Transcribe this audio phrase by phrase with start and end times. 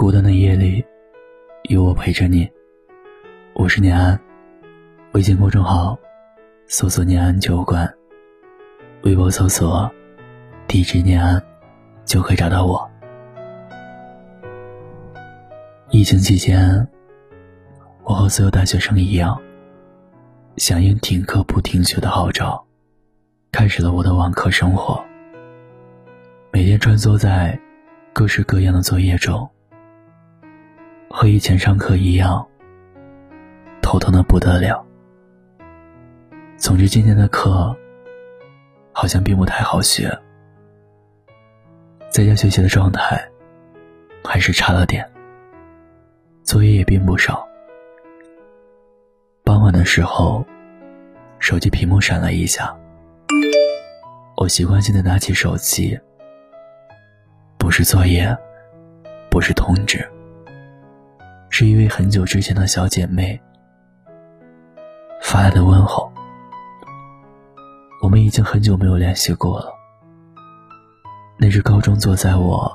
[0.00, 0.82] 孤单的夜里，
[1.64, 2.50] 有我陪着你。
[3.52, 4.18] 我是念安，
[5.12, 5.98] 微信公众号
[6.66, 7.86] 搜索“念安酒馆”，
[9.04, 9.92] 微博搜索
[10.66, 11.38] “地址念安”，
[12.06, 12.90] 就可以找到我。
[15.90, 16.88] 疫情期间，
[18.02, 19.38] 我和所有大学生一样，
[20.56, 22.66] 响应停课不停学的号召，
[23.52, 25.04] 开始了我的网课生活。
[26.50, 27.60] 每天穿梭在
[28.14, 29.46] 各式各样的作业中，
[31.12, 32.46] 和以前上课一样，
[33.82, 34.86] 头疼的不得了。
[36.56, 37.76] 总之，今天的课
[38.92, 40.08] 好像并不太好学，
[42.10, 43.28] 在家学习的状态
[44.22, 45.04] 还是差了点。
[46.44, 47.46] 作业也并不少。
[49.42, 50.46] 傍晚的时候，
[51.40, 52.74] 手机屏幕闪了一下，
[54.36, 55.98] 我习惯性的拿起手机，
[57.58, 58.34] 不是作业，
[59.28, 60.08] 不是通知，
[61.60, 63.38] 是一位很久之前的小姐妹
[65.20, 66.10] 发来的问候。
[68.02, 69.70] 我们已经很久没有联系过了。
[71.38, 72.74] 那是高中坐在我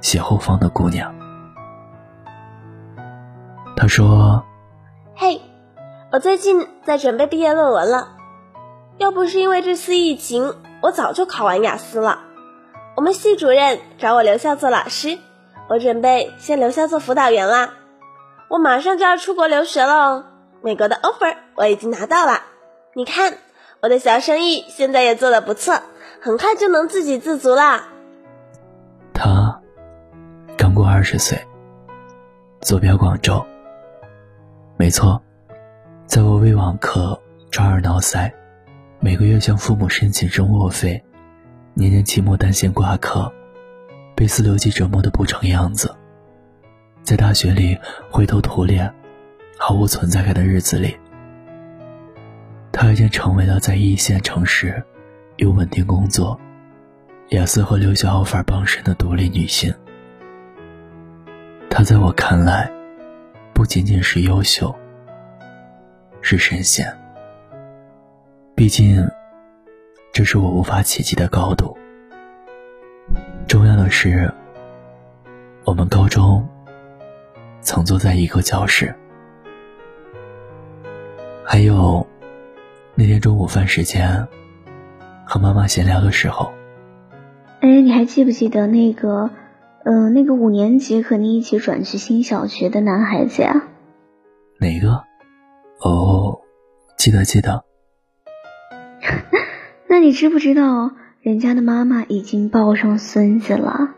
[0.00, 1.12] 斜后方的姑娘。
[3.76, 4.44] 她说
[5.16, 5.40] ：“嘿，
[6.12, 8.16] 我最近在准备毕业论文了。
[8.98, 12.20] 要不是因为这次疫情，我早就考完雅思了。
[12.94, 15.18] 我们系主任找我留校做老师，
[15.68, 17.70] 我准备先留校做辅导员啦。
[18.48, 20.24] 我马上就要出国留学了哦，
[20.62, 22.42] 美国的 offer 我已经拿到了。
[22.94, 23.38] 你看，
[23.80, 25.82] 我的小生意现在也做得不错，
[26.20, 27.88] 很快就能自给自足啦。”
[29.12, 29.60] 他
[30.56, 31.46] 刚过二十岁，
[32.60, 33.44] 坐标广州。
[34.76, 35.20] 没错，
[36.06, 38.32] 在我为网课抓耳挠腮，
[39.00, 41.04] 每个月向父母申请生活费，
[41.74, 43.32] 年年期末担心挂科，
[44.16, 45.94] 被四六级折磨的不成样子，
[47.08, 47.74] 在大学里
[48.10, 48.92] 灰头土脸、
[49.56, 50.94] 毫无存在感的日子里，
[52.70, 54.84] 她已经成为了在一线城市
[55.36, 56.38] 有稳定工作、
[57.30, 59.74] 雅思和留学 offer 傍身的独立女性。
[61.70, 62.70] 她在我看来。
[63.54, 64.72] 不仅仅是优秀，
[66.20, 66.94] 是神仙。
[68.54, 69.08] 毕竟，
[70.12, 71.74] 这是我无法企及的高度。
[73.48, 74.30] 重要的是，
[75.64, 76.46] 我们高中
[77.68, 78.94] 曾坐在一个教室。
[81.44, 82.06] 还有，
[82.94, 84.26] 那天中午饭时间，
[85.26, 86.50] 和妈妈闲聊的时候，
[87.60, 89.28] 哎，你还记不记得那个？
[89.84, 93.62] 嗯，那个五年级和你一起转去新小学的男孩子呀？
[94.58, 95.04] 哪个？
[95.80, 96.40] 哦，
[96.96, 97.64] 记得记得。
[99.88, 103.90] 那你知不知道人家的妈妈已经抱上孙子了？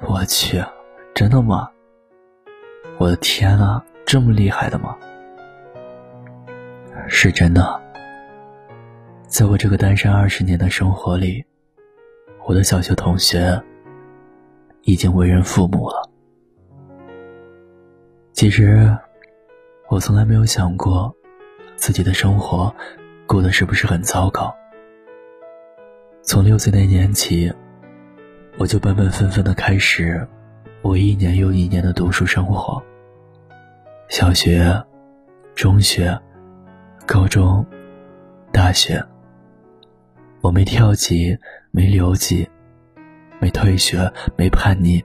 [0.00, 0.64] 我去，
[1.14, 1.68] 真的吗？
[3.02, 4.96] 我的天啊，这么厉害的吗？
[7.08, 7.82] 是真的。
[9.26, 11.44] 在我这个单身二十年的生活里，
[12.44, 13.60] 我的小学同学。
[14.84, 16.10] 已经为人父母了。
[18.32, 18.96] 其实，
[19.88, 21.14] 我从来没有想过，
[21.76, 22.74] 自己的生活
[23.26, 24.52] 过得是不是很糟糕。
[26.22, 27.52] 从六岁那年起，
[28.58, 30.26] 我就本本分分的开始
[30.82, 32.82] 我一年又一年的读书生活。
[34.12, 34.70] 小学、
[35.54, 36.20] 中学、
[37.06, 37.66] 高中、
[38.52, 39.02] 大学，
[40.42, 41.34] 我没跳级，
[41.70, 42.46] 没留级。
[43.40, 45.02] 没退学，没叛逆。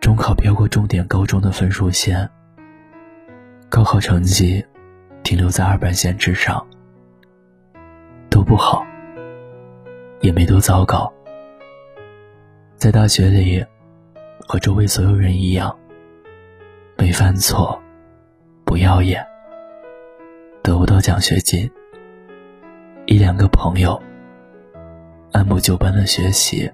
[0.00, 2.26] 中考飘过重点高中的分数线，
[3.68, 4.64] 高考成绩
[5.22, 6.66] 停留在二本线之上，
[8.30, 8.86] 都不好，
[10.22, 11.12] 也没多糟糕。
[12.78, 13.62] 在大学里，
[14.48, 15.78] 和周围所有人一样，
[16.96, 17.78] 没犯错，
[18.72, 19.22] 不耀眼，
[20.62, 21.70] 得不到奖学金，
[23.04, 24.02] 一两个朋友，
[25.32, 26.72] 按部就班的学习。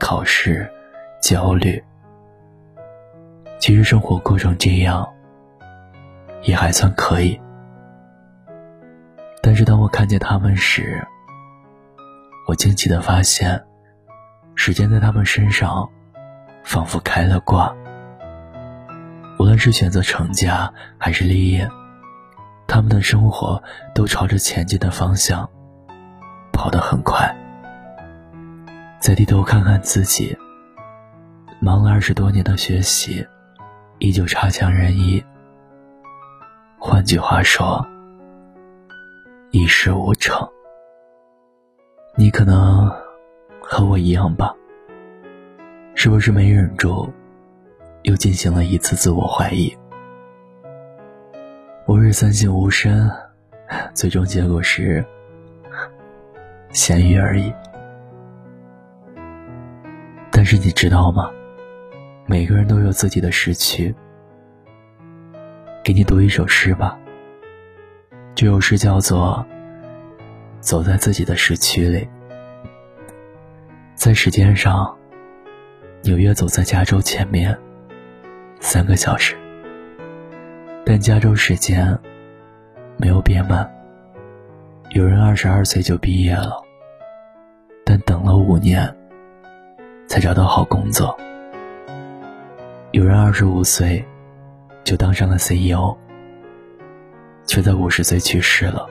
[0.00, 0.68] 考试，
[1.22, 1.80] 焦虑。
[3.60, 5.08] 其实生活过成这样，
[6.42, 7.40] 也还算可以。
[9.40, 11.06] 但是当我看见他们时，
[12.48, 13.64] 我惊奇的发现，
[14.56, 15.88] 时间在他们身上，
[16.64, 17.72] 仿佛开了挂。
[19.38, 21.68] 无论是选择成家还是立业，
[22.66, 23.62] 他们的生活
[23.94, 25.48] 都朝着前进的方向，
[26.52, 27.34] 跑得很快。
[29.00, 30.36] 再低头看看自己，
[31.60, 33.24] 忙了二十多年的学习，
[33.98, 35.24] 依旧差强人意。
[36.80, 37.86] 换句话说，
[39.52, 40.48] 一事无成。
[42.16, 42.92] 你可能
[43.62, 44.52] 和我一样吧？
[45.94, 47.12] 是不是没忍住，
[48.08, 49.76] 又进行了一次自我怀疑。
[51.86, 53.10] 吾日三省吾身，
[53.92, 55.04] 最终结果是
[56.72, 57.52] 咸鱼而已。
[60.32, 61.30] 但是你知道吗？
[62.24, 63.94] 每个人都有自己的时区。
[65.84, 66.98] 给你读一首诗吧。
[68.34, 69.44] 这首诗叫做
[70.60, 71.98] 《走在自己的时区里》。
[73.94, 74.96] 在时间上，
[76.02, 77.58] 纽约走在加州前面
[78.60, 79.36] 三个小时，
[80.84, 81.98] 但加州时间
[82.96, 83.68] 没有变慢。
[84.90, 86.62] 有人二十二岁就毕业了，
[87.84, 88.94] 但等了五年
[90.06, 91.16] 才找到好工作。
[92.92, 94.04] 有人二十五岁
[94.84, 95.96] 就当上了 CEO，
[97.46, 98.86] 却在五十岁去世了。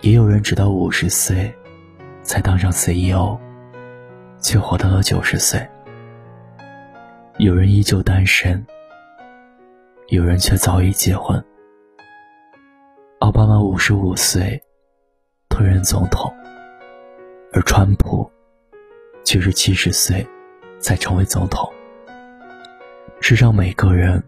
[0.00, 1.52] 也有人直到五十岁。
[2.24, 3.38] 才当上 CEO，
[4.38, 5.66] 却活到了九十岁。
[7.38, 8.66] 有人依旧单身，
[10.08, 11.42] 有人却早已结婚。
[13.20, 14.60] 奥巴马五十五岁
[15.48, 16.34] 退任总统，
[17.52, 18.28] 而川普
[19.24, 20.26] 却是七十岁
[20.80, 21.72] 才成为总统。
[23.20, 24.20] 世上每个人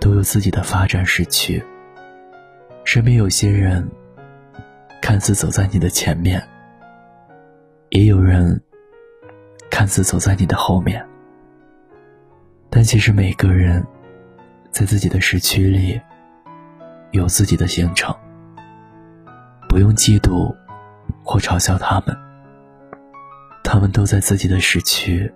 [0.00, 1.60] 都有自己的发展时区，
[2.84, 3.84] 身边有些人
[5.02, 6.40] 看似走在你的前面。
[7.90, 8.62] 也有人
[9.68, 11.04] 看似走在你的后面，
[12.74, 13.86] 但其实每个人
[14.72, 16.00] 在自己的时区里
[17.12, 18.12] 有自己的行程，
[19.68, 20.52] 不用嫉妒
[21.22, 22.16] 或嘲笑他们，
[23.62, 25.32] 他们都在自己的时区，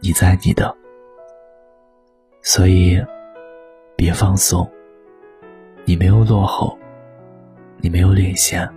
[0.00, 0.76] 你在你的，
[2.42, 3.00] 所以
[3.94, 4.68] 别放松，
[5.84, 6.76] 你没有落后，
[7.76, 8.68] 你没有领先。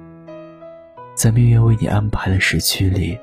[1.16, 3.20] 在命运为你安排的时区里，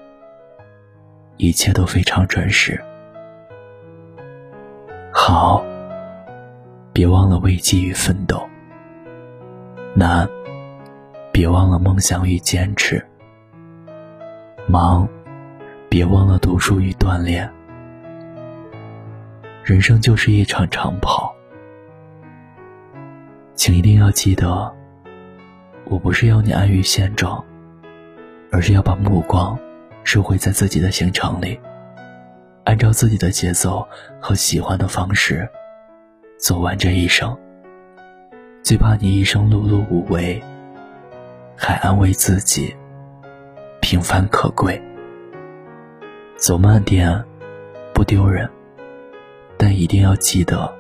[1.37, 2.85] 一切都非常准时。
[5.31, 5.63] 好，
[6.91, 8.39] 别忘了危机与奋斗；
[9.95, 10.27] 难，
[11.31, 12.97] 别忘了梦想与坚持；
[14.67, 15.07] 忙，
[15.91, 17.47] 别忘了读书与锻炼。
[19.63, 21.31] 人生就是一场长跑，
[23.55, 24.75] 请一定要记得，
[25.85, 27.45] 我不是要你安于现状。
[28.51, 29.59] 而是要把目光
[30.05, 31.61] 收回在自己的行程里，
[32.69, 33.89] 按照自己的节奏
[34.21, 35.49] 和喜欢的方式
[36.39, 37.35] 走完这一生。
[38.63, 40.39] 最怕你一生碌碌无为，
[41.57, 42.77] 还安慰自己
[43.81, 44.79] 平凡可贵。
[46.37, 47.25] 走慢点
[47.95, 48.47] 不丢人，
[49.57, 50.71] 但一定要记得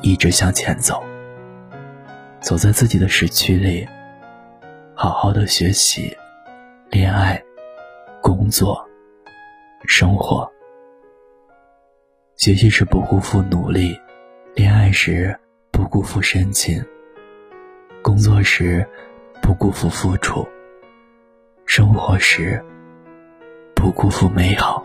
[0.00, 1.04] 一直向前走。
[2.40, 3.86] 走在自己的时区里，
[4.94, 6.16] 好好的学习。
[6.88, 7.42] 恋爱、
[8.22, 8.86] 工作、
[9.86, 10.50] 生活，
[12.42, 13.96] 学习时不辜负努力，
[14.56, 15.38] 恋爱时
[15.70, 16.84] 不辜负深情，
[18.02, 18.84] 工作时
[19.40, 20.44] 不辜负付出，
[21.66, 22.60] 生活时
[23.76, 24.82] 不辜负美好，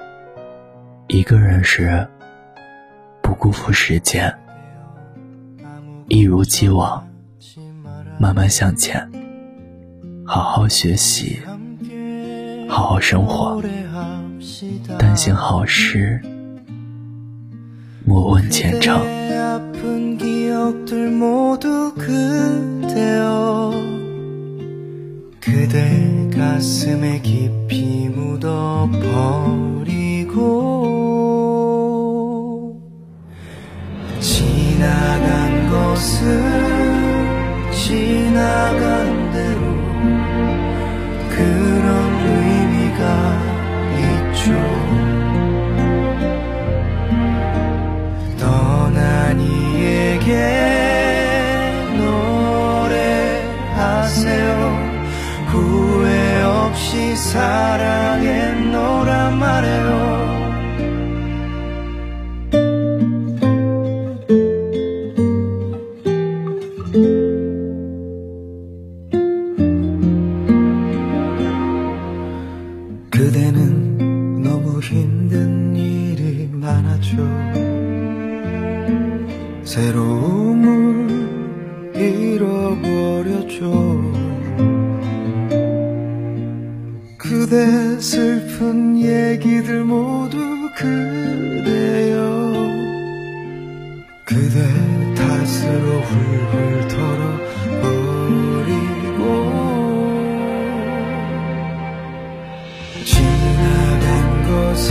[1.07, 2.07] 一个人时
[3.23, 4.31] 不辜负时间，
[6.09, 7.09] 一如既往，
[8.19, 9.11] 慢慢向前，
[10.27, 11.41] 好好学习。
[12.69, 13.59] 好好生活，
[14.99, 16.21] 但行好事，
[18.07, 19.05] 무언 젠장
[25.41, 28.71] 그대 가슴에 깊이 묻어버리고
[34.21, 36.41] 지나간 것은
[37.73, 38.96] 지나간
[87.39, 90.37] 그대 슬픈 얘기들 모두
[90.75, 92.17] 그대여.
[94.25, 94.57] 그대
[95.13, 97.61] 탓으로 훌훌 털어버리고.
[103.05, 104.01] 지나간
[104.49, 104.89] 것을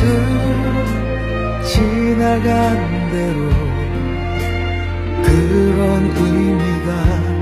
[1.65, 3.39] 지나간 대로
[5.25, 5.83] 그런
[6.17, 7.36] 의미가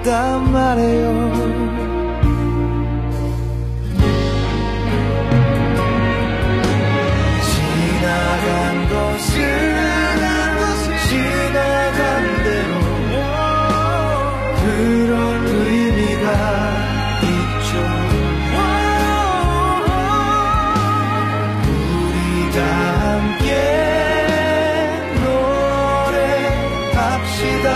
[0.00, 1.30] 있단 말이에요
[7.44, 9.28] 지나간 것은
[11.08, 11.98] 지나간
[12.44, 12.72] 대로
[14.62, 16.26] 그런 의미가
[22.60, 23.48] 함께
[26.94, 27.66] 노래합시다.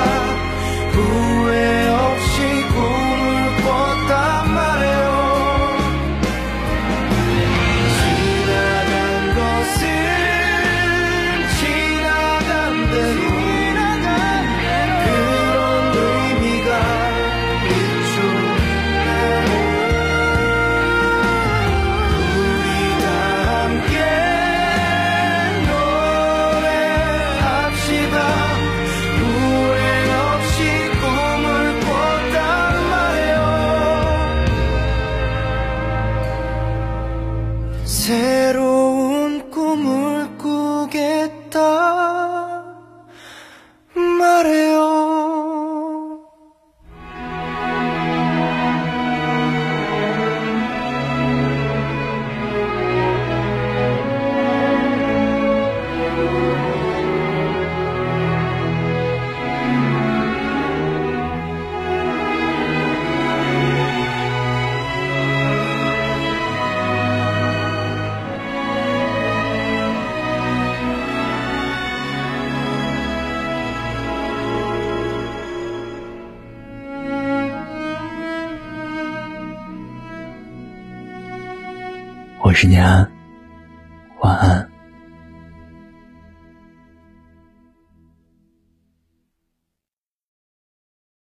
[82.54, 83.13] 沈念安。